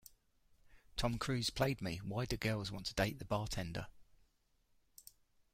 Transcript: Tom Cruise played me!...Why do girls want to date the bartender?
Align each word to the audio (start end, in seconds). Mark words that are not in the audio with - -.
Tom 0.97 1.19
Cruise 1.19 1.51
played 1.51 1.79
me!...Why 1.79 2.25
do 2.25 2.35
girls 2.35 2.71
want 2.71 2.87
to 2.87 2.95
date 2.95 3.19
the 3.19 3.25
bartender? 3.25 3.85